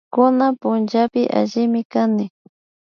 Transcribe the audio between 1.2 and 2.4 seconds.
allimi kani